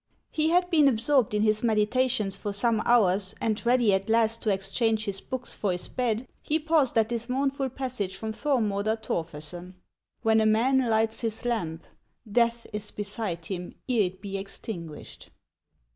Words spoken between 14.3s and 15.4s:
extinguished."